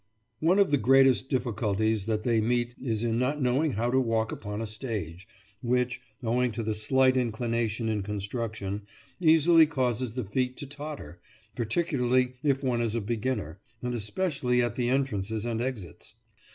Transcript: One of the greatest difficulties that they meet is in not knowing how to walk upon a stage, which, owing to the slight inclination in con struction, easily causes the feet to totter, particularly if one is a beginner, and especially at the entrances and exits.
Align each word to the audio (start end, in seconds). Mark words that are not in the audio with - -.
One 0.39 0.57
of 0.57 0.71
the 0.71 0.77
greatest 0.79 1.29
difficulties 1.29 2.07
that 2.07 2.23
they 2.23 2.41
meet 2.41 2.73
is 2.83 3.03
in 3.03 3.19
not 3.19 3.39
knowing 3.39 3.73
how 3.73 3.91
to 3.91 3.99
walk 3.99 4.31
upon 4.31 4.59
a 4.59 4.65
stage, 4.65 5.27
which, 5.61 6.01
owing 6.23 6.51
to 6.53 6.63
the 6.63 6.73
slight 6.73 7.15
inclination 7.15 7.87
in 7.87 8.01
con 8.01 8.19
struction, 8.19 8.81
easily 9.19 9.67
causes 9.67 10.15
the 10.15 10.23
feet 10.23 10.57
to 10.57 10.65
totter, 10.65 11.19
particularly 11.55 12.33
if 12.41 12.63
one 12.63 12.81
is 12.81 12.95
a 12.95 12.99
beginner, 13.01 13.59
and 13.83 13.93
especially 13.93 14.59
at 14.59 14.73
the 14.73 14.89
entrances 14.89 15.45
and 15.45 15.61
exits. 15.61 16.15